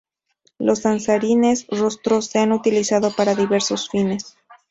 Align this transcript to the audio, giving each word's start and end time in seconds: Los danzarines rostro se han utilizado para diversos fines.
Los 0.57 0.81
danzarines 0.81 1.67
rostro 1.67 2.23
se 2.23 2.39
han 2.39 2.53
utilizado 2.53 3.11
para 3.15 3.35
diversos 3.35 3.87
fines. 3.87 4.35